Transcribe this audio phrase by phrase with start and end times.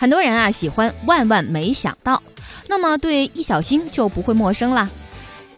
[0.00, 2.22] 很多人啊喜欢万万没想到，
[2.68, 4.88] 那么对易小星就不会陌生了。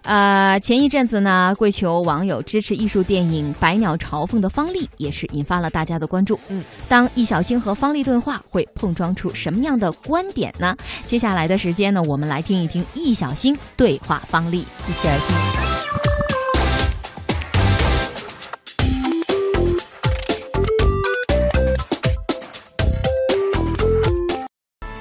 [0.03, 6.41] 呃，前一阵子呢，跪求网友支持艺术电影《百鸟朝凤》的方丽也是引发了大家的关注。
[6.49, 10.75] 嗯，当易小星和方丽对话，会碰撞出什么样的观点呢？
[11.05, 16.30] 接下来的时间呢，我们来听一听易小星对话方丽，一起来听。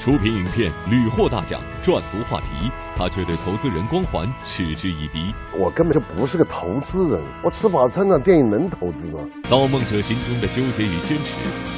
[0.10, 5.32] 出品影片屡获大奖，赚足话题，他却对投资人光环嗤之以鼻。
[5.56, 9.20] 我根本就不是个投资人，我吃饱撑的电影能投资吗？
[9.48, 11.30] 造梦者心中的纠结与坚持，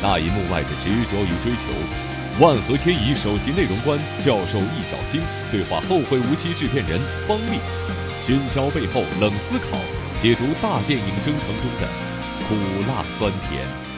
[0.01, 2.39] 大银幕外的执着与追求。
[2.39, 5.19] 万和天宜首席内容官教授易小星
[5.51, 7.59] 对话后会无期制片人方丽，
[8.25, 9.77] 喧嚣背后冷思考，
[10.21, 11.87] 解读大电影征程中的
[12.47, 12.55] 苦
[12.87, 13.90] 辣酸甜。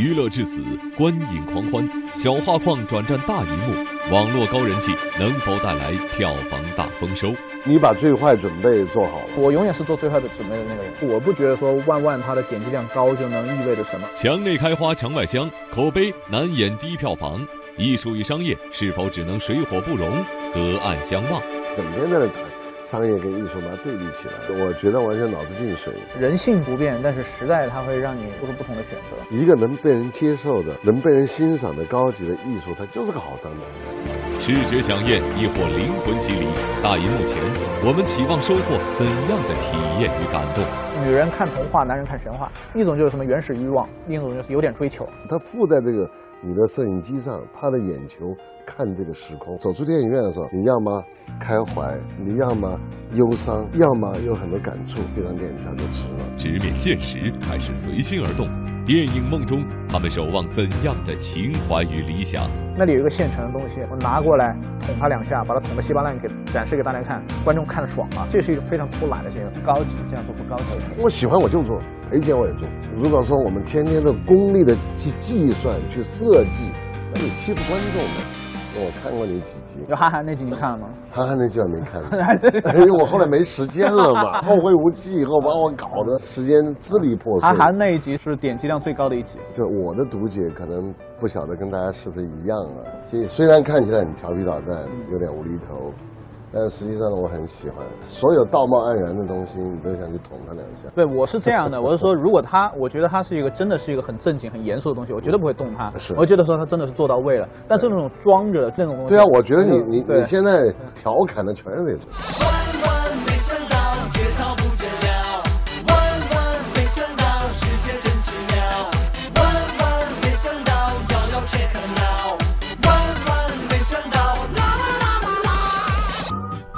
[0.00, 0.62] 娱乐至死，
[0.96, 3.74] 观影狂欢，小画框转战大荧幕，
[4.10, 7.34] 网络高人气能否带来票房大丰收？
[7.64, 9.20] 你把最坏准备做好。
[9.36, 10.90] 我永远是做最坏的准备的那个人。
[11.02, 14.08] 我不觉得说万万它的点击量高就能意味着什么。
[14.16, 17.46] 墙内开花墙外香，口碑难掩低票房。
[17.76, 20.24] 艺术与商业是否只能水火不容，
[20.54, 21.42] 隔岸相望？
[21.76, 22.49] 整天在那谈。
[22.82, 25.92] 商业跟艺术把它对立起来，我觉得完全脑子进水。
[26.18, 29.16] 人性不变，但是时代它会让你做出不同的选择。
[29.30, 33.60] 一个能被人接受的、能被人欣赏的高级的艺术，它就是个好商品。
[34.40, 36.48] 视觉响艳亦或灵魂洗礼，
[36.82, 37.36] 大银幕前，
[37.84, 40.64] 我们期望收获怎样的体验与感动？
[41.04, 42.50] 女人看童话，男人看神话。
[42.74, 45.06] 一种就是什么原始欲望，另一种就是有点追求。
[45.28, 46.10] 它附在这个
[46.42, 48.34] 你的摄影机上，他的眼球
[48.66, 49.58] 看这个时空。
[49.58, 51.02] 走出电影院的时候，你要么
[51.38, 52.80] 开怀，你要么
[53.12, 56.36] 忧伤，要么有很多感触，这张电影票就值了。
[56.38, 58.48] 直面现实，还是随心而动？
[58.86, 62.48] 电影梦中，他们守望怎样的情怀与理想？
[62.78, 68.26] 那里有一个现成的东西，我拿过来捅他两下，把他捅得稀巴烂，给展示给大家看，观众看得爽了？
[68.30, 70.78] 这是一种非常偷懒的行为，高级这样做不高级。
[70.98, 71.78] 我喜欢我就做，
[72.10, 72.66] 赔钱我也做。
[72.96, 76.72] 如果说我们天天的功利的去计算、去设计，
[77.14, 78.36] 那你欺负观众了。
[78.72, 80.88] 我看过你几集，有韩寒那集你看了吗？
[81.10, 82.02] 韩寒那集我没看，
[82.78, 84.40] 因为我后来没时间了嘛。
[84.42, 87.48] 后会无期以后把我搞得时间支离破碎。
[87.48, 89.38] 韩寒那一集是点击量最高的一集。
[89.52, 92.86] 就我的读解可能不晓得跟大家是不是一样啊？
[93.10, 95.92] 所以虽然看起来很调皮捣蛋，有点无厘头。
[96.52, 100.88] 但实际上呢，我很喜欢所有道貌岸然的东西，你都想去捅他两下。
[100.94, 105.90] 对，我是这样的，我是说，如果他，我觉得他是一个真的是一个很正经、很严肃的东西，我绝对不会动他。
[105.96, 107.48] 是，我觉得说他真的是做到位了。
[107.68, 112.00] 但这种装着这种东西，对啊，我觉得你你你现在调侃的全是这种。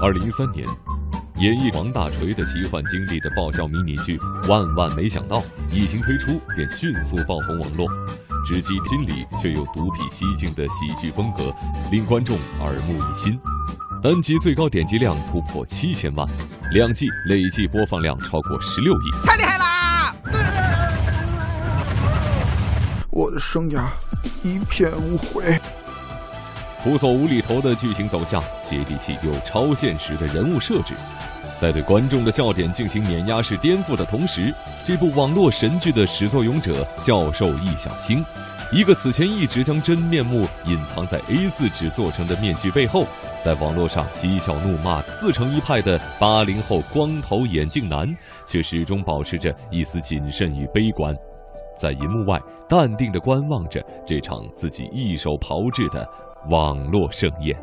[0.02, 0.66] 二零一三年，
[1.36, 4.18] 演绎王大锤的奇幻经历的爆笑迷你剧
[4.48, 5.40] 《万万没想到》
[5.70, 7.86] 一经推出便迅速爆红网络，
[8.44, 11.54] 直击心里却又独辟蹊径的喜剧风格
[11.92, 13.38] 令观众耳目一新，
[14.02, 16.28] 单集最高点击量突破七千万，
[16.72, 20.16] 两季累计播放量超过十六亿，太厉害啦！
[23.08, 23.86] 我的生涯
[24.42, 25.60] 一片无悔。
[26.82, 30.94] 扑朔无厘头的剧情走向，接地气又超现实的人物设置，
[31.60, 34.52] 在对观众的笑点进行碾压式颠覆的同时，
[34.84, 38.24] 这部网络神剧的始作俑者教授易小星，
[38.72, 43.06] 一个此前一直将真面目隐藏在 A 四纸做成的面具背后，
[43.44, 48.12] 在网络上嬉笑怒骂、自成一派的八零后光头眼镜男，
[48.44, 51.14] 却始终保持着一丝谨慎与悲观，
[51.78, 56.04] 在银幕外淡定地观望着这场自己一手炮制的。
[56.50, 57.56] 网络盛宴。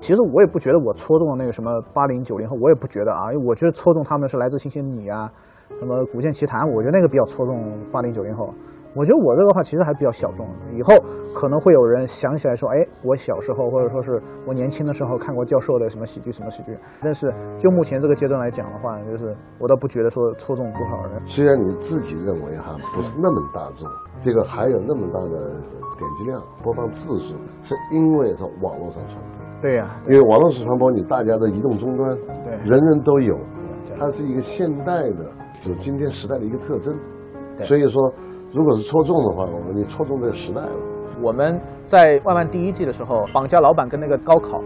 [0.00, 5.32] 其实我也不觉得我戳中了那个什么八零九零后，我也不觉得啊，我觉得戳中他们是来自星星你啊，
[5.78, 8.52] 什么古剑奇谭，我觉得那个比较戳中八零九零后。
[8.96, 10.94] 我觉得我这个话其实还比较小众，以后
[11.34, 16.76] 可能会有人想起来说，哎，我小时候或者说是我年轻的时候看过教授的什么喜剧什么喜剧。
[17.02, 21.20] 但是就目前这个阶段来讲的话，就是我倒不觉得说戳中多少人。
[21.26, 23.86] 虽然你自己认为哈不是那么大众，
[24.18, 25.60] 这个还有那么大的。
[25.96, 29.62] 点击量、播放次数，是因为是网络上传播。
[29.62, 32.14] 对呀，因为网络上传播，你大家的移动终端，
[32.44, 33.34] 对，人人都有，
[33.98, 35.24] 它是一个现代的，
[35.58, 36.94] 就是今天时代的一个特征。
[37.62, 38.12] 所以说，
[38.56, 40.72] 如果是戳中的话，我们你戳中这个时代了。
[41.20, 44.58] 我们在万万第一季的时候，绑架老板跟那个高考。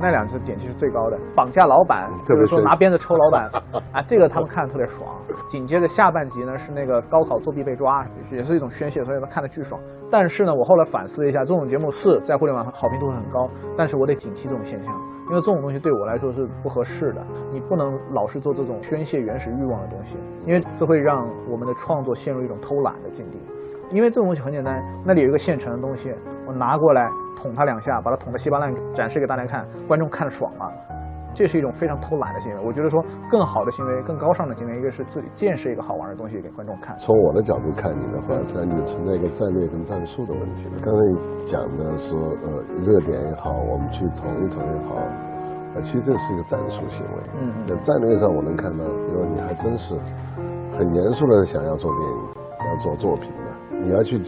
[0.00, 1.18] 那两次点击是最高的。
[1.36, 3.50] 绑架老板，就是说拿鞭子抽老板
[3.92, 5.08] 啊，这个他们看的特别爽。
[5.48, 9.80] 紧接着下半集呢是那个高考作弊被抓，也是一种宣泄，所以他看的巨爽。
[10.10, 14.92] 但是呢，我后来反思一下，这种节目是在互联网上好评度很高，但是我得警惕这种现象，
[15.28, 17.26] 因为这种东西对我来说是不合适的。
[17.52, 23.38] 你不能老是做这种宣泄原始欲望的东西，因为这会让我们的创作陷入一种偷懒的境地。
[23.90, 26.14] 因为这种东西很简单，那里有一个现成的东西，
[26.46, 30.70] 我拿过来捅它两下，把它捅得稀巴烂，展示给大家看，观众看着爽嘛？
[31.32, 32.60] 这是一种非常偷懒的行为。
[32.64, 33.00] 我觉得说
[33.30, 36.96] 更好的行为、更高尚的行为，一个是自己见识一个好玩的东西给观众看。
[36.98, 40.80] 从我的角度看你的话，实际上你存在一个战略跟战术的问题了。
[40.82, 44.96] 刚才你讲的说，呃，热点也好，我们去捅一捅也好，
[45.74, 47.22] 呃，其实这是一个战术行为。
[47.40, 49.94] 嗯在战略上，我能看到，比如你还真是
[50.72, 52.18] 很严肃的想要做电影，
[52.68, 54.18] 要做作品的，你要去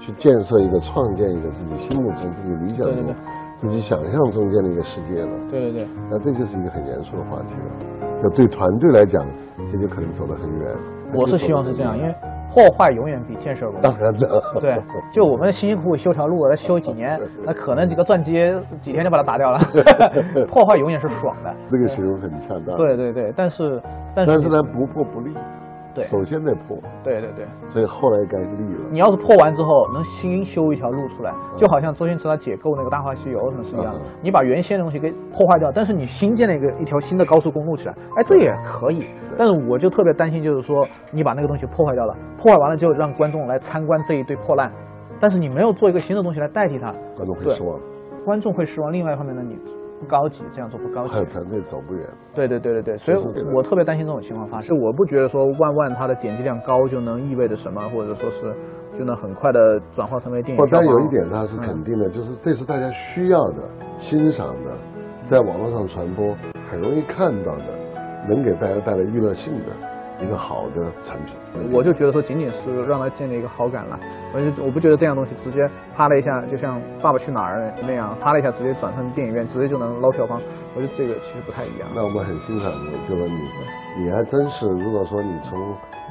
[0.00, 3.14] 去建设一个、创建一个自己心目中、自己理想中
[3.54, 5.30] 自己想象中间的一个世界了。
[5.50, 8.20] 对对对，那这就是一个很严肃的话题了。
[8.22, 9.24] 就对团队来讲，
[9.66, 10.70] 这就可能走得很远。
[11.14, 12.14] 我是希望是这样，因为
[12.50, 13.80] 破坏永远比建设容易。
[13.82, 18.50] 当然的，对，就我们辛辛苦苦修条路，要修几年， 那可能几个钻机
[18.80, 19.58] 几天就把它打掉了。
[20.48, 21.54] 破坏永远是爽的。
[21.68, 22.74] 这个形容很恰当。
[22.76, 23.82] 对对对，但是
[24.14, 25.34] 但是但是呢，不破不立。
[25.94, 26.04] 对。
[26.04, 28.80] 首先得破，对对对，所以后来该立了。
[28.90, 39.08] 你要是破完之后能新修一条路出来，就好像周星驰他解构那个《大话西游》什么是一样的嗯，你把原先的东西给破坏掉，但是你新建了一个一条新的高速公路起来，哎，这也可以。
[39.38, 44.70] 但是我就特别担心，就是说你把那个东西破坏掉了，破坏完了之后让观众来参观这一堆破烂，
[45.18, 47.78] 但是你没有做一个新的东西来代替它，观众会失望，
[48.24, 48.92] 观众会失望。
[48.92, 49.56] 另外一方面呢，你
[50.02, 51.24] 不高级，这样做不高级。
[51.26, 52.04] 团队走不远。
[52.34, 53.18] 对对对对对，所以
[53.54, 54.76] 我特别担心这种情况发生。
[54.76, 58.52] 我不觉得说万万它的点击量高就能意味着什么，或者说是
[58.92, 63.62] 就能很快的转化成为电影不，但有一点它是肯定的，就是这是大家需要的、
[63.96, 64.72] 欣赏的，
[65.22, 66.34] 在网络上传播
[66.66, 67.64] 很容易看到的，
[68.28, 69.72] 能给大家带来娱乐性的
[70.20, 71.36] 一个好的产品。
[71.72, 73.98] 我就觉得说，仅仅是让他建立一个好感了。
[74.34, 75.60] 我就我不觉得这样东西直接
[75.94, 80.40] 啪的一下，就像《爸爸去哪儿》那样，啪的一下直接转成电影院，直接就能捞票房。
[80.74, 81.88] 我觉得这个其实不太一样。
[81.94, 83.38] 那我们很欣赏你，就是你，
[83.98, 85.58] 你还真是，如果说你从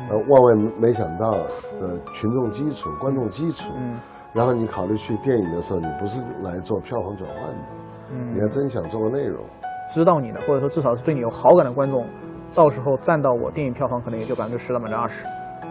[0.09, 1.31] 呃万万没想到
[1.80, 4.00] 的群众基础、观众基础，嗯
[4.33, 7.68] 然后你考虑去电影的时候，你不是来做票房转换的，
[8.12, 9.44] 嗯你还真想做个内容。
[9.89, 12.06] 知道你的，或者说至少是对你有好感的观众，
[12.53, 15.25] 到时候占到我电影票房可能也就百分之十到百分之二十，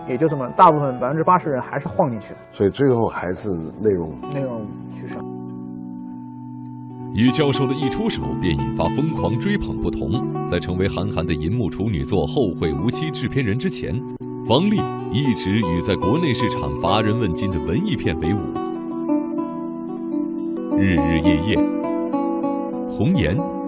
[0.08, 5.22] 也就这么，大部分百分之八十人还是晃进去的，所以最后还是内容内容取胜。
[7.12, 13.92] 与教授的一出手便引发疯狂追捧不同，在成为韩寒的银幕处女作《后会无期》制片人之前，
[14.46, 14.80] 王丽
[15.12, 18.38] 一直与在国内市场乏人问津的文艺片为伍。
[20.78, 21.56] 日日夜夜，
[22.88, 23.59] 红颜。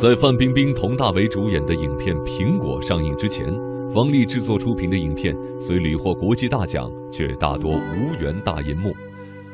[0.00, 3.46] 在范冰冰、佟大为主演的影片《苹果》上映之前，
[3.94, 8.94] 方丽制作出品的影片虽屡获国际大奖，却大多无缘大银幕。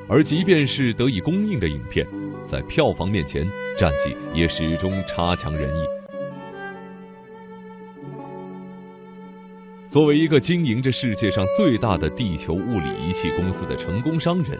[0.08, 2.04] 而即便是得以公映的影片，
[2.46, 3.46] 在票房面前，
[3.78, 5.80] 战绩也始终差强人意。
[9.88, 14.58] 作为一个经营着世界上最大的地球物理仪器公司的成功商人，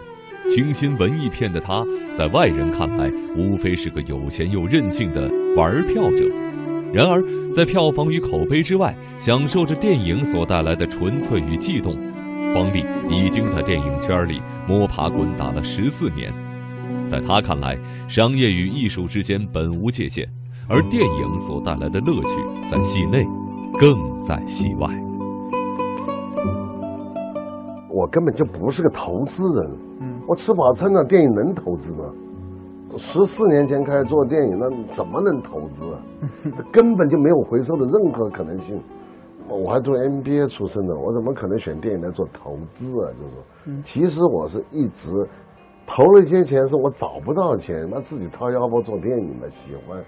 [0.53, 1.83] 清新文艺片的他，
[2.15, 6.25] 在外人看来无非是个有钱又任性的玩票者。
[6.93, 11.95] 然而，在票房与口碑之外，享受着电影所带来的纯粹与悸动。
[12.53, 16.33] 方丽已经在电影圈里摸爬滚打了十四年，
[17.07, 17.77] 在他看来，
[18.09, 20.27] 商业与艺术之间本无界限，
[20.67, 23.25] 而电影所带来的乐趣在戏内，
[23.79, 24.89] 更在戏外。
[27.89, 32.03] 我根本就不是个投资人，嗯我吃饱撑的电影能投资吗？
[32.97, 36.03] 十四年前开始做电影，那怎么能投资啊？
[36.71, 38.81] 根本就没有回收的任何可能性。
[39.47, 43.11] 我还做 MBA 出身的，我怎么可能选电影来做投资啊？
[43.19, 45.11] 就是说，其实我是一直
[45.85, 50.01] 投了一些钱，是我找不到钱，那自己掏腰包做电影嘛，喜欢。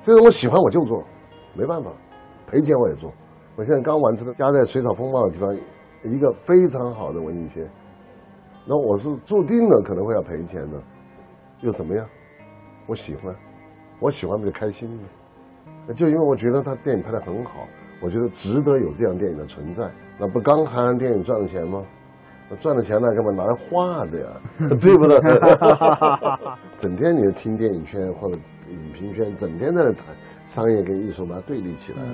[0.00, 1.04] 这种我喜欢我就做，
[1.54, 1.90] 没办法，
[2.46, 3.12] 赔钱我也做。
[3.56, 5.54] 我现在刚完成的家在水草风暴的地方，
[6.04, 7.70] 一个非常好的文艺片，
[8.66, 10.80] 那我是注定了可能会要赔钱的，
[11.60, 12.06] 又怎么样？
[12.88, 13.32] 我喜欢，
[14.00, 15.94] 我喜欢不就开心吗？
[15.94, 17.68] 就因为我觉得他电影拍得很好，
[18.00, 19.90] 我觉得值得有这样电影的存在。
[20.18, 21.84] 那不刚看完电影赚了钱吗？
[22.50, 24.26] 那赚了钱那，干嘛拿来花的呀？
[24.80, 25.20] 对不对？
[26.76, 28.38] 整天你听电影圈或者
[28.70, 30.06] 影评圈，整天在那谈
[30.46, 32.08] 商业跟艺术，把它对立起来了。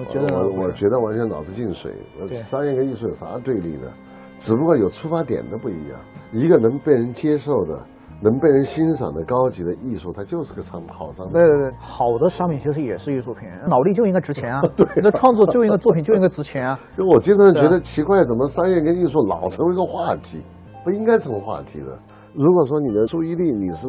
[0.00, 1.94] 我觉得我我觉得完全脑子进水。
[2.32, 3.92] 商业跟艺术有啥对立的？
[4.38, 6.00] 只不过有出发点的不一样。
[6.32, 7.86] 一个能被人接受的，
[8.20, 11.34] 能被人欣赏的高级的艺术，它就是个商好商品。
[11.34, 14.60] 对对对，好的商品其实也是艺术品， 脑力就应该值钱啊。
[14.74, 16.78] 对，你的创作就应该作品就应该值钱啊。
[16.98, 20.42] 就我经常觉得奇怪，怎么商业跟艺术老成为一个话题？
[20.82, 21.96] 不应该成为话题的。
[22.34, 23.86] 如果说你的注意力你是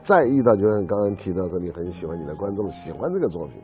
[0.00, 3.60] 在意到，就像刚刚提到说你很喜欢你的观众喜欢这个作品，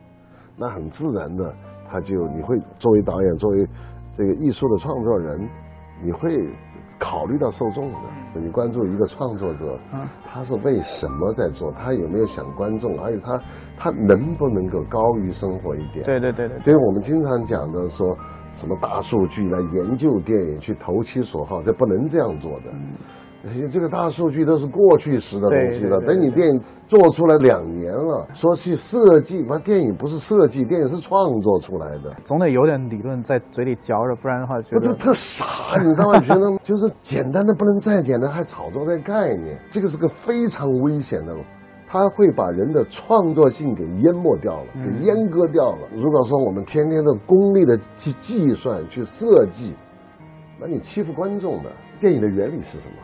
[0.55, 1.51] 那很自然的，
[1.89, 3.67] 他就你会作为导演，作为
[4.11, 5.49] 这个艺术的创作人，
[6.03, 6.47] 你会。
[7.03, 7.99] 考虑到受众的，
[8.35, 9.77] 你关注一个创作者，
[10.25, 11.69] 他是为什么在做？
[11.73, 12.97] 他有没有想观众？
[12.97, 13.41] 而且他
[13.77, 16.05] 他能不能够高于生活一点？
[16.05, 16.61] 对对对对。
[16.61, 18.17] 所以我们经常讲的说
[18.53, 22.71] 什么大数据来研究电影，去投其所好，这不能这样做的。
[23.69, 25.99] 这个大数据都是过去时的东西了。
[25.99, 32.15] 等你电影做出来两年了，说去设计，那电影不是设计，电影是创作出来的。
[32.23, 35.45] 总得有点理论在嘴里嚼着，不然的话，我就特傻。
[35.77, 36.19] 你知道吗？
[36.21, 41.35] 觉得 就是简单的不能再简单，还炒作在概念，这个是个非常危险的，
[41.85, 45.87] 它会把人的创作性给淹没掉了，给阉割掉了。
[45.97, 49.75] 如果说我们天天的功利的去计算、去设计，
[50.57, 51.69] 那你欺负观众的。
[51.99, 52.95] 电影的原理是什么？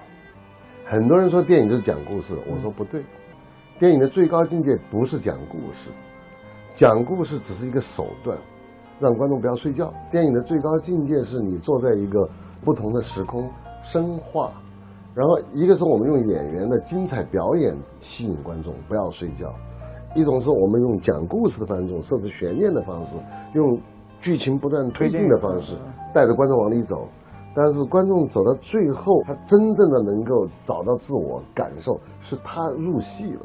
[0.92, 3.06] 很多人说电影就是讲故事，我说不对，
[3.78, 5.92] 电影的最高境界不是讲故事，
[6.74, 8.36] 讲故事只是一个手段，
[9.00, 9.94] 让观众不要睡觉。
[10.10, 12.28] 电影的最高境界是你坐在一个
[12.66, 13.48] 不同的时空，
[13.84, 14.52] 深化，
[15.14, 19.54] 然后一个是我们用演员的精彩表演吸引观众不要睡觉，
[20.16, 23.16] 一种是我们用讲故事的方式，设置悬念的方式，
[23.54, 23.80] 用
[24.20, 25.78] 剧情不断推进的方式，
[26.12, 27.08] 带着观众往里走。
[27.62, 33.42] 但是观众走到最后，他真正的能够找到自我感受，是他入戏了，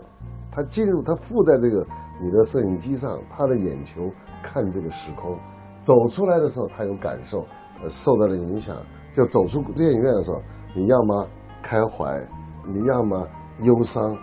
[0.52, 1.85] 他进入，他附在这个
[2.23, 4.09] 你的摄影机上，他的眼球
[4.40, 5.37] 看这个时空，
[5.80, 7.44] 走出来的时候他有感受，
[7.83, 8.76] 呃，受到了影响，
[9.12, 10.40] 就走出电影院的时候，
[10.76, 11.26] 你要么
[11.61, 12.25] 开怀，
[12.73, 13.26] 你要么
[13.62, 14.16] 忧伤，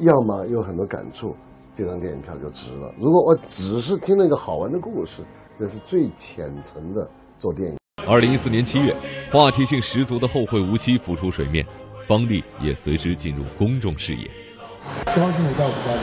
[0.00, 1.34] 要么有很多感触，
[1.72, 2.92] 这张电影票就值了。
[2.98, 5.22] 如果我只是听了一个好玩的故事，
[5.56, 7.78] 那是最浅层的做电影。
[8.06, 8.96] 二零一四年七月，
[9.32, 11.64] 话题性十足的《后会无期》浮出水面，
[12.04, 14.28] 方励也随之进入公众视野。
[15.06, 16.02] 高兴的告诉大家，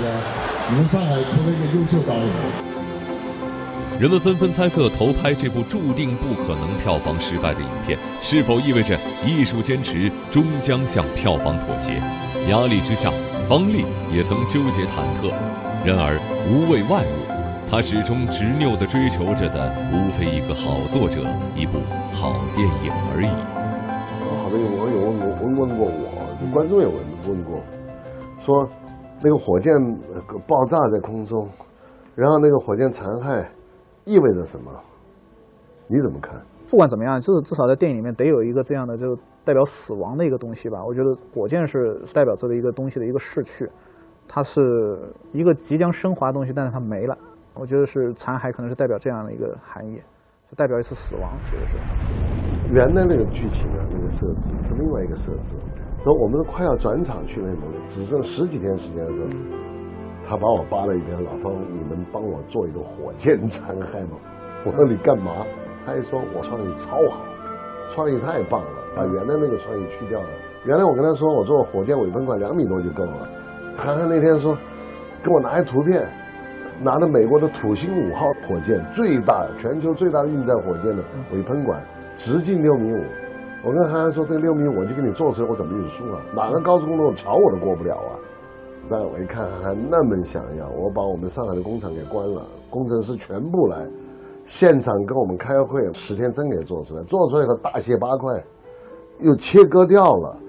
[0.69, 2.25] 你们上海出了一个优秀导演。
[3.99, 12.01] 人们纷纷猜测，投拍这部注定不可能票房失败的影片，是否意味着艺术坚持终将向票房妥协？
[12.49, 13.11] 压力之下，
[13.49, 15.33] 方励也曾纠结忐忑。
[15.83, 16.17] 然而，
[16.49, 17.36] 无畏万物。
[17.69, 21.19] 他始终执拗地追求着的，无非一个好作者，
[21.53, 21.79] 一部
[22.13, 23.27] 好电影而已。
[24.41, 26.95] 好多有网友问过，问问过我，观众也问
[27.27, 27.59] 问过，
[28.39, 28.67] 说
[29.21, 29.73] 那个火箭
[30.47, 31.45] 爆炸在空中，
[32.15, 33.45] 然后那个火箭残骸
[34.05, 34.71] 意味着什么？
[35.87, 36.41] 你怎么看？
[36.69, 40.79] 不管怎么样，就是至少在电影里面得有一个这样的，就代表死亡的一个东西吧。
[40.85, 43.69] 我觉得火箭是代表这个一个东西的一个逝去，
[44.25, 44.97] 它是
[45.33, 47.17] 一个即将升华的东西，但是它没了。
[47.59, 49.97] 我觉得是残骸，可能是代表这样的一个含义，
[50.49, 51.77] 就代表一次死亡，其实是。
[52.71, 55.55] 原来那个剧情的那个设置是另外一个设置，
[56.03, 59.27] 说我们快要转场去内蒙，只剩十几天时间的时候，
[60.21, 64.17] 他把我扒了一边，老方，你能帮我做一个火箭残骸吗？
[64.65, 65.45] 我说你干嘛？
[65.85, 67.23] 他一说我创意超好，
[67.89, 70.29] 创意太棒了，把原来那个创意去掉了。
[70.65, 73.29] 原来我跟他说我做火箭尾喷管两米多就够了，
[73.75, 74.57] 他那天说，
[75.23, 76.05] 给我拿一图片。
[76.79, 81.03] 拿着美国的土星五号火箭，最大全球最大的运载火箭的
[81.33, 81.83] 尾喷管，
[82.15, 83.03] 直径六米五。
[83.65, 86.21] 我跟韩寒说，这个六米五我就给你做出来，我怎么运输啊？
[86.35, 88.13] 哪个高速公路桥我都过不了啊！
[88.89, 93.85] 但我一看韩寒那么想要，我把我们上海的工厂给关了，工程师全部来，
[94.45, 98.41] 现场跟我们开会，十天真给做出来，做出来的大卸八块，
[99.19, 100.39] 又切割掉了。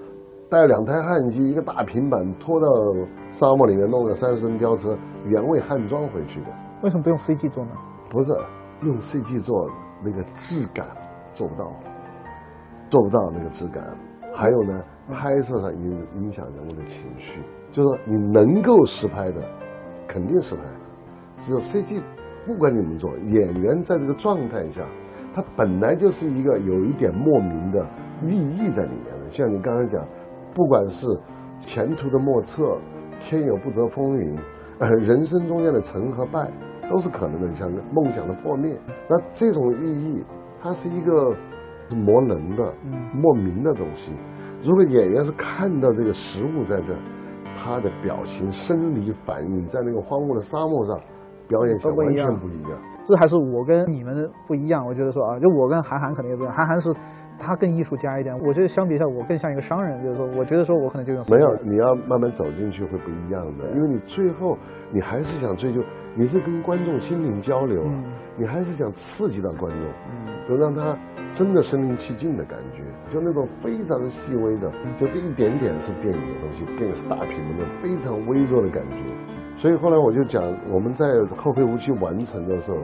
[0.49, 2.67] 带两台焊机，一个大平板，拖到
[3.29, 6.47] 沙漠里面，弄个三十吨吊车，原位焊装回去的。
[6.81, 7.71] 为什么不用 CG 做呢？
[8.09, 8.33] 不是
[8.81, 9.69] 用 CG 做
[10.03, 10.87] 那个质感
[11.33, 11.71] 做不到，
[12.89, 13.95] 做不到那个质感。
[14.33, 19.43] 还有呢，拍摄上影影响人物的情绪，就是说你能够实拍的，
[20.07, 20.63] 肯定实拍。
[21.37, 22.01] 只有 CG，
[22.47, 24.81] 不管你们做，演员在这个状态下，
[25.31, 27.87] 他本来就是一个有一点莫名的
[28.23, 29.31] 寓意在里面的。
[29.31, 30.03] 像你刚才讲。
[30.53, 31.07] 不管是
[31.59, 32.77] 前途的莫测，
[33.19, 34.37] 天有不测风云，
[34.79, 36.49] 呃， 人生中间的成和败
[36.89, 37.47] 都是可能的。
[37.47, 38.77] 你像梦想的破灭，
[39.09, 40.23] 那这种寓意，
[40.59, 41.11] 它是一个
[41.95, 42.73] 磨人的、
[43.13, 44.13] 莫名的东西。
[44.61, 46.99] 如果演员是看到这个实物在这儿，
[47.55, 50.99] 他的表情、生理反应，在那个荒漠的沙漠上
[51.47, 52.71] 表演，完全不一样。
[53.03, 54.85] 这还是我跟你们不一样。
[54.85, 56.55] 我觉得说啊，就我跟韩寒肯定也不一样。
[56.55, 56.89] 韩寒是。
[57.39, 58.37] 他更艺术家一点。
[58.45, 64.57] 我觉得相比下，我更像一个商人，就是说，我觉得说我可能就用没有，你要慢慢走进去会不一样的，因为你最后
[64.91, 65.81] 你还是想追求，
[66.15, 68.03] 你是跟观众心灵交流啊，
[68.37, 70.97] 你还是想刺激到观众，就让他
[71.31, 78.97] 真的身临其境的感觉，就那种非常细微的，就这一点点是电影的东西，电影是大屏幕的非常微弱的感觉。
[79.55, 81.05] 所以后来我就讲，我们在
[81.35, 82.77] 《后会无期》完成的时候，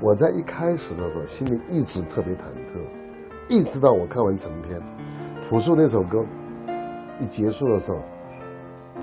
[0.00, 2.78] 我在一开始的时候心里一直特别忐忑。
[3.48, 4.80] 一直到我看完成片，
[5.48, 6.24] 《朴树》那首歌
[7.20, 7.98] 一结束的时候，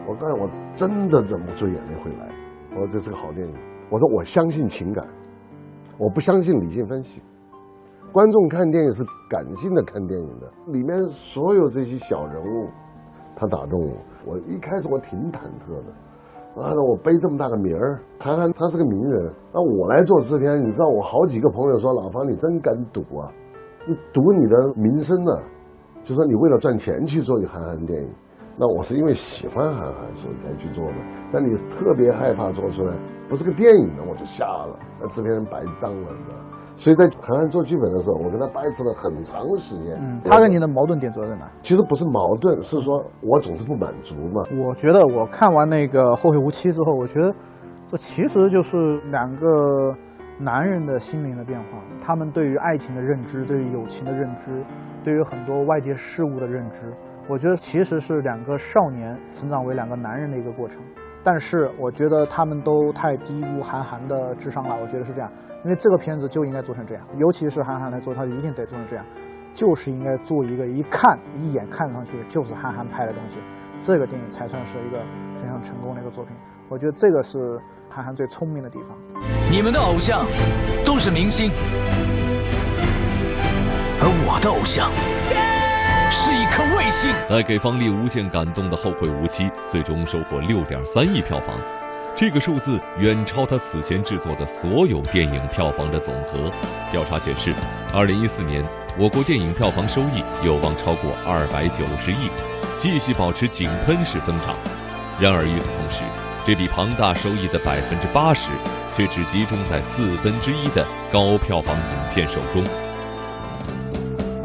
[0.08, 2.30] 我告诉我真的忍不住眼泪会来。
[2.72, 3.54] 我说这是个好电影。
[3.90, 5.08] 我说我相信情感，
[5.98, 7.22] 我不相信理性分析。
[8.12, 12.68] 观众看电影是感性的看电影的，里面所有这些小人物，
[13.36, 13.96] 他打动我。
[14.26, 23.32] 我一开始我挺忐忑的，啊，我背这么大个名儿，他他是个名人，那我来做制片，你知道我好几个朋友说老方你真敢赌啊。
[23.86, 25.32] 你赌你的名声呢？
[26.04, 28.10] 就说你为了赚钱去做一个韩寒电影，
[28.58, 30.96] 那我是因为喜欢韩寒所以才去做的。
[31.32, 32.94] 但你特别害怕做出来
[33.30, 36.38] 不是个电影呢，我就下了，那制片人白当了，你知道。
[36.76, 39.98] 所以在韩寒做剧本的时候，我跟他掰扯了很长时间。
[40.02, 41.50] 嗯，他跟你的矛盾点主要在哪？
[41.62, 44.44] 其实不是矛盾，是说我总是不满足嘛。
[44.60, 47.34] 我觉得我看完那个《后会无期》之后，我觉得
[47.88, 49.48] 这其实就是两个。
[50.44, 54.64] 男人的心灵的变化，他们对于爱情的认知，对于友情的认知，
[55.04, 56.94] 对于很多外界事物的认知，
[57.30, 60.82] 我觉得其实是两个少年成长为两个男人的一个过程。
[61.24, 65.32] 但是我觉得他们都太低估韩寒的智商了，我觉得是这样，
[65.64, 69.06] 因为这个片子就应该做成这样，尤其是韩寒来做，他一定得做成这样，
[69.54, 73.40] 就是应该做一个一看一眼看上去就是韩寒拍的东西，
[73.80, 75.00] 这个电影才算是一个
[75.36, 76.36] 非常成功的一个作品。
[76.70, 78.98] 我觉得这个是韩寒最聪明的地方。
[79.52, 80.26] 你们的偶像
[80.84, 81.52] 都是明星，
[84.02, 84.90] 而我的偶像
[86.10, 87.12] 是一颗卫星。
[87.30, 91.56] 带给方丽无限感动的《后会无期》，最终收获六点三亿票房，
[92.16, 96.52] 这个数字远超他此前制作的所有电影票房的总和。
[96.92, 97.52] 调查显示，
[97.92, 98.64] 二零一四年
[99.00, 102.30] 我国电影票房收益有望超过二百九十亿，
[102.78, 104.56] 继续保持井喷式增长。
[105.20, 106.04] 然而与此同时，
[106.46, 108.48] 这笔庞大收益的百分之八十，
[108.96, 112.64] 却只集中在四分之一的高票房影片手中，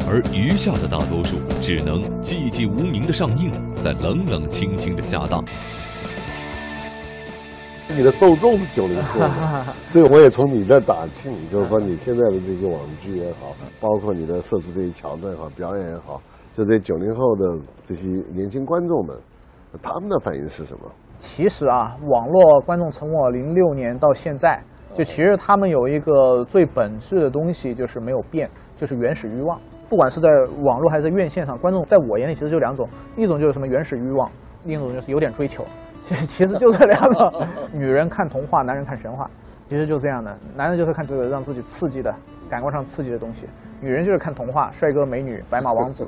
[0.09, 3.51] 而余下的大多数只能寂寂无名的上映，
[3.83, 5.45] 在冷冷清清的下档。
[7.95, 9.19] 你的受众是九零后，
[9.87, 16.21] 所以我也从你这儿打听，就是说你现在的这些网剧也好，包括你的设置这些桥段也好，表演也好，
[16.53, 19.17] 就这九零后的这些年轻观众们，
[19.81, 20.83] 他们的反应是什么？
[21.17, 28.47] 其实啊，网络观众从我零六年到现在，就其实他们有一个最本质的东西就是没有变，
[28.77, 29.59] 就是原始欲望。
[29.89, 30.29] 不管是在
[30.63, 34.31] 网络还是在院线上，观众在我眼里其实就两种，一种就是什么原始欲望，
[34.63, 35.65] 另一种就是有点追求。
[36.01, 37.47] 其 实其实就这两种。
[37.73, 39.29] 女人看童话，男人看神话，
[39.67, 40.37] 其实就这样的。
[40.55, 42.13] 男人就是看这个让自己刺激的
[42.49, 43.47] 感官上刺激的东西，
[43.79, 46.07] 女人就是看童话，帅哥美女、白马王子、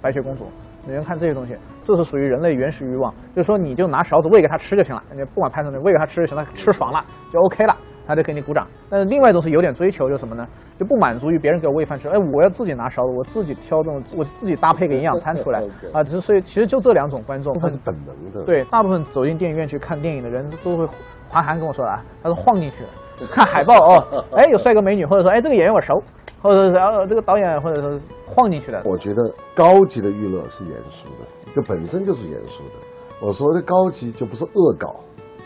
[0.00, 0.46] 白雪公主。
[0.86, 3.12] 女人看这些东西，这是属于人类原始欲望。
[3.34, 7.76] 就是说，你就拿勺子喂给他吃就行了，你不管拍什么，喂给他吃就行了，吃爽了就 OK 了，
[8.10, 8.66] 他就给你鼓掌。
[8.90, 10.46] 但是另外一种是有点追求，就什么呢？
[10.76, 15.62] 就不满足于别人给我喂饭吃，哎，我要自己拿勺子，我自己挑这种，我自己搭配个营养餐出来
[15.94, 16.02] 啊。
[16.02, 18.42] 只是所以，其实就这两种观众，他是本能的。
[18.44, 20.86] 对，大部分走进电影院去看电影的人都会，
[21.28, 22.84] 韩寒跟我说的啊，他说晃进去
[23.30, 26.02] 看海报哦，哎，有帅哥美女，或者说哎，这个演员我熟。
[26.42, 28.80] 或者是呃这个导演或者说晃进去的。
[28.86, 32.86] 我觉得高级的娱乐是严肃的，就本身就是严肃的。
[33.20, 35.00] 我说的高级就不是恶搞，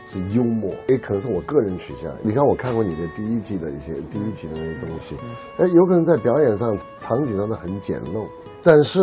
[0.07, 2.13] 是幽默，也可能是我个人取向。
[2.23, 5.17] 你看我看过你的第一季的一些第一集的那些东西，
[5.59, 8.27] 哎，有可能在表演上场景上的很简陋，
[8.63, 9.01] 但是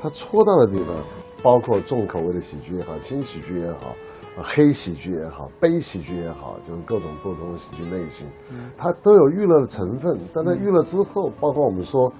[0.00, 0.94] 他戳到的地方，
[1.42, 3.94] 包括重口味的喜剧也好，轻喜剧也好。
[4.42, 8.26] 黑喜剧也好，悲喜剧也好，就是各种不同的喜剧类型，
[8.74, 10.18] 它都有娱乐的成分。
[10.32, 12.10] 但在娱乐之后，包括我们说，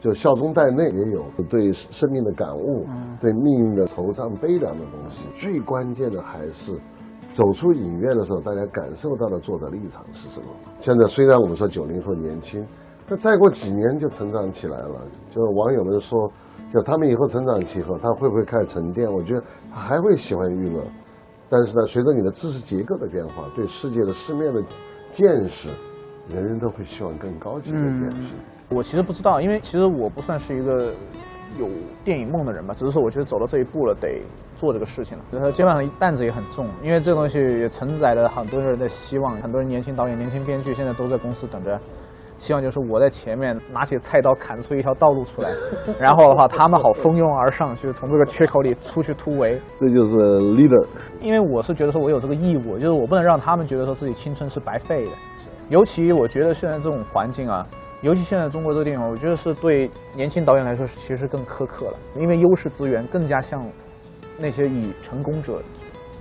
[0.00, 2.84] 就笑中带泪，也有对生命的感悟，
[3.20, 5.26] 对命运的惆怅悲凉的东西。
[5.34, 6.72] 最关键的还是
[7.30, 10.46] 走出影院的时候，大家感受到的作者立场是什么。
[10.80, 12.66] 现在虽然我们说九零后年轻，
[13.06, 15.02] 那再过几年就成长起来了。
[15.30, 16.30] 就是网友们说，
[16.72, 19.10] 就他们以后成长起后，他会不会开始沉淀？
[19.12, 20.82] 我觉得他还会喜欢娱乐。
[21.50, 24.62] 但是呢，随着你的知识结构的变化，对世界的世面的
[25.10, 25.68] 见识，
[26.28, 28.34] 人人都会希望更高级的见识。
[28.68, 30.92] 我其实不知道，因为其实我不算是一个
[31.56, 31.68] 有
[32.04, 34.20] 电影梦的人吧，只是说我觉得走到这一步了，得
[34.56, 35.24] 做这个事情了。
[35.30, 41.80] 然后肩膀上担子也很重，因为这东西也承载了很多人的希望，很多人年轻导演、年轻编剧现在都在公司等着
[42.38, 45.50] 希望就是我在前面拿起菜刀砍出一条道路出来，
[45.98, 49.60] 然后的话他们好蜂拥而上，就是从这个缺口里出去突围。
[49.74, 50.86] 这就是 leader。
[51.20, 55.10] 因为我是觉得说我有这个义务，就是我不能让他们觉得说自己青春是白费的。
[55.68, 57.66] 尤其我觉得现在这种环境啊，
[58.00, 63.66] 尤其现在中国这个电影，我觉得是对年轻导演来说其实更苛刻了，因为优势资源更加向
[64.38, 65.60] 那些以成功者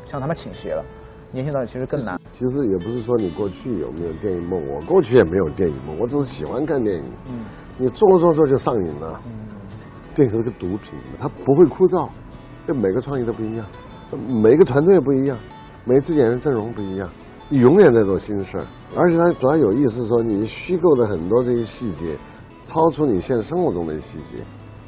[0.06, 0.84] 向他们倾斜了。
[1.32, 2.20] 年轻导演其实更难。
[2.32, 7.04] 其实也不是说你过去有没有电影梦，我过去也没有电影梦，我只是喜欢看电影。
[7.30, 7.46] 嗯，
[7.78, 9.22] 你做着做着就上瘾了。
[9.26, 9.32] 嗯，
[10.16, 12.10] 电影是个毒品，它不会枯燥，
[12.66, 13.66] 就每个创意都不一样，
[14.42, 15.38] 每个团队也不一样，
[15.84, 18.66] 每次演员阵容不一样，你永远在做新事儿。
[18.96, 22.18] 而且它主要有意思，说你虚构的很多这些细节，
[22.66, 24.44] 超出你现实生活中的细节，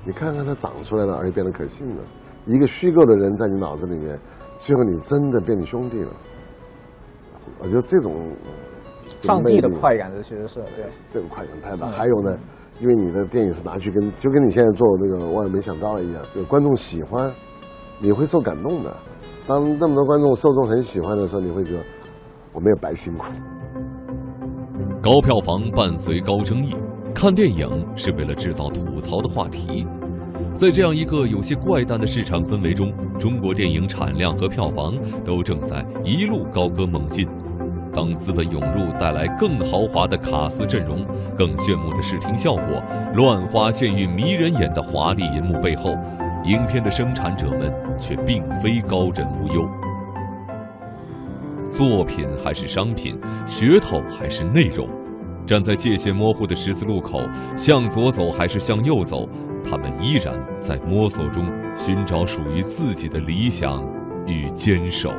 [0.06, 2.02] 你看看它长出来了，而且变得可信了。
[2.45, 4.19] 一个虚构的人在你脑子里面，
[4.60, 6.12] 最后你真的变你兄弟了。
[7.60, 8.32] 我觉得这种
[9.22, 11.88] 上帝的快感，这其实是对这个快感太大。
[11.88, 12.39] 还有呢，
[12.80, 17.30] 因为你的电影是拿去跟，就跟你现在做那个万万没想到一样，有观众喜欢，
[18.00, 18.95] 你会受感动的。
[19.45, 21.84] 当那么多观众受众很喜欢的时候，你会觉得
[22.52, 23.34] 我没有白辛苦。
[25.02, 26.76] 高票房伴随高争议，
[27.14, 29.88] 看电影是为了制造吐槽的话题。
[30.56, 37.28] 在这样一个有些怪诞的市场氛围中，中国电影产量和票房都正在一路高歌猛进。
[37.94, 41.06] 当资本涌入带来更豪华的卡司阵容、
[41.38, 42.84] 更炫目的视听效果、
[43.16, 45.96] 乱花渐欲迷人眼的华丽银幕背后，
[46.44, 49.68] 影片的生产者们却并非高枕无忧。
[51.71, 54.88] 作品还是商品，噱头还是内容，
[55.45, 57.21] 站在界限模糊的十字路口，
[57.55, 59.27] 向左走还是向右走，
[59.63, 63.84] 他们依然在摸索中寻找属于自己的理想
[64.25, 65.10] 与坚守。